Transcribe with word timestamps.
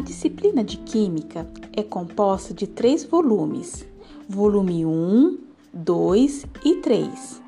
A 0.00 0.02
disciplina 0.02 0.64
de 0.64 0.78
Química 0.78 1.46
é 1.76 1.82
composta 1.82 2.54
de 2.54 2.66
três 2.66 3.04
volumes: 3.04 3.86
volume 4.26 4.86
1, 4.86 5.36
2 5.74 6.46
e 6.64 6.76
3. 6.76 7.42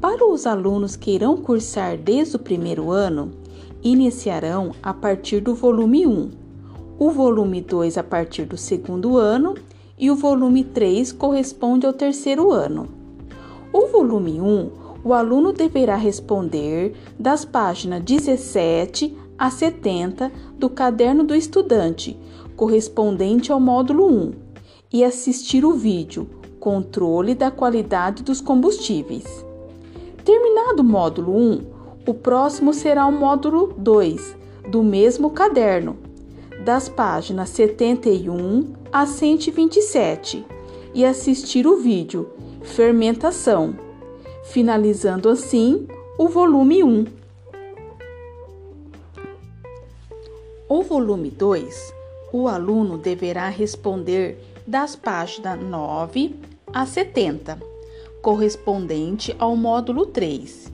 Para 0.00 0.26
os 0.26 0.46
alunos 0.46 0.96
que 0.96 1.10
irão 1.10 1.36
cursar 1.36 1.98
desde 1.98 2.36
o 2.36 2.38
primeiro 2.38 2.90
ano, 2.90 3.30
iniciarão 3.82 4.72
a 4.82 4.94
partir 4.94 5.40
do 5.40 5.54
volume 5.54 6.06
1, 6.06 6.30
o 6.98 7.10
volume 7.10 7.60
2 7.60 7.98
a 7.98 8.02
partir 8.02 8.46
do 8.46 8.56
segundo 8.56 9.18
ano 9.18 9.54
e 9.98 10.10
o 10.10 10.16
volume 10.16 10.64
3 10.64 11.12
corresponde 11.12 11.86
ao 11.86 11.92
terceiro 11.92 12.52
ano. 12.52 12.88
O 13.70 13.86
volume 13.88 14.40
1, 14.40 14.70
o 15.04 15.12
aluno 15.12 15.52
deverá 15.52 15.96
responder 15.96 16.94
das 17.18 17.44
páginas 17.44 18.02
17 18.02 19.25
a 19.38 19.50
70 19.50 20.30
do 20.58 20.68
caderno 20.68 21.24
do 21.24 21.34
estudante, 21.34 22.18
correspondente 22.56 23.52
ao 23.52 23.60
módulo 23.60 24.06
1, 24.06 24.32
e 24.92 25.04
assistir 25.04 25.64
o 25.64 25.72
vídeo 25.72 26.28
Controle 26.58 27.34
da 27.34 27.50
qualidade 27.50 28.22
dos 28.22 28.40
combustíveis. 28.40 29.44
Terminado 30.24 30.82
o 30.82 30.84
módulo 30.84 31.36
1, 31.36 31.60
o 32.08 32.14
próximo 32.14 32.74
será 32.74 33.06
o 33.06 33.12
módulo 33.12 33.72
2, 33.76 34.36
do 34.68 34.82
mesmo 34.82 35.30
caderno, 35.30 35.96
das 36.64 36.88
páginas 36.88 37.50
71 37.50 38.72
a 38.92 39.06
127 39.06 40.44
e 40.94 41.04
assistir 41.04 41.66
o 41.66 41.76
vídeo 41.76 42.30
Fermentação, 42.62 43.76
finalizando 44.44 45.28
assim 45.28 45.86
o 46.18 46.28
volume 46.28 46.82
1. 46.82 47.04
O 50.68 50.82
volume 50.82 51.30
2, 51.30 51.94
o 52.32 52.48
aluno 52.48 52.98
deverá 52.98 53.48
responder 53.48 54.36
das 54.66 54.96
páginas 54.96 55.62
9 55.62 56.34
a 56.74 56.84
70, 56.84 57.56
correspondente 58.20 59.32
ao 59.38 59.54
módulo 59.54 60.06
3, 60.06 60.72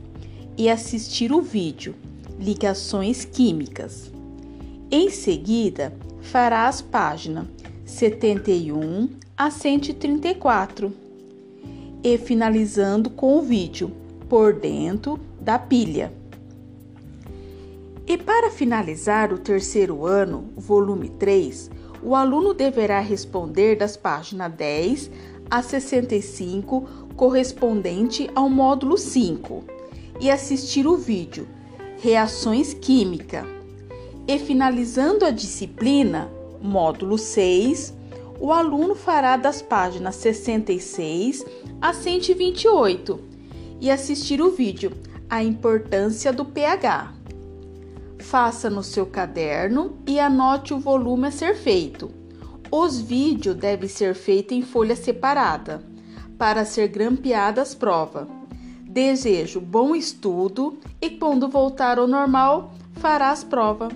e 0.57 0.70
assistir 0.70 1.31
o 1.31 1.43
vídeo 1.43 1.95
Ligações 2.41 3.27
Químicas. 3.27 4.11
Em 4.91 5.11
seguida, 5.11 5.93
fará 6.23 6.69
as 6.69 6.81
páginas 6.81 7.47
71 7.85 9.11
a 9.37 9.51
134 9.51 10.91
e 12.03 12.17
finalizando 12.17 13.11
com 13.11 13.37
o 13.37 13.43
vídeo 13.43 13.93
Por 14.27 14.55
Dentro 14.55 15.20
da 15.39 15.59
Pilha. 15.59 16.22
E 18.06 18.19
para 18.19 18.50
finalizar 18.50 19.33
o 19.33 19.39
terceiro 19.39 20.05
ano, 20.05 20.53
volume 20.56 21.08
3, 21.08 21.70
o 22.03 22.14
aluno 22.14 22.53
deverá 22.53 23.00
responder 23.00 23.77
das 23.77 23.97
páginas 23.97 24.53
10 24.53 25.11
a 25.50 25.62
65, 25.62 27.08
correspondente 27.14 28.28
ao 28.34 28.48
módulo 28.48 28.98
5, 28.98 29.64
e 30.20 30.30
assistir 30.30 30.86
o 30.86 30.97
vídeo 30.97 31.47
Reações 31.98 32.75
Químicas 32.75 33.47
e 34.27 34.39
finalizando 34.39 35.25
a 35.25 35.30
disciplina, 35.30 36.30
módulo 36.61 37.19
6, 37.19 37.92
o 38.41 38.53
aluno 38.53 38.95
fará 38.95 39.36
das 39.36 39.61
páginas 39.61 40.17
66 40.17 41.45
a 41.80 41.92
128 41.92 43.20
e 43.80 43.91
assistir 43.91 44.41
o 44.41 44.50
vídeo 44.50 44.92
A 45.28 45.42
Importância 45.42 46.33
do 46.33 46.45
pH. 46.45 47.22
Faça 48.23 48.70
no 48.70 48.83
seu 48.83 49.05
caderno 49.05 49.98
e 50.06 50.19
anote 50.19 50.73
o 50.73 50.78
volume 50.78 51.27
a 51.27 51.31
ser 51.31 51.55
feito. 51.55 52.11
Os 52.70 52.98
vídeos 52.98 53.57
devem 53.57 53.89
ser 53.89 54.14
feitos 54.14 54.57
em 54.57 54.63
folha 54.63 54.96
separada 54.96 55.85
para 56.39 56.64
ser 56.64 56.89
grampeadas 56.89 57.70
as 57.70 57.74
provas. 57.74 58.27
Desejo 58.83 59.61
bom 59.61 59.95
estudo 59.95 60.79
e 61.01 61.11
quando 61.11 61.48
voltar 61.48 61.98
ao 61.98 62.07
normal, 62.07 62.73
fará 62.95 63.30
as 63.30 63.45
provas. 63.45 63.92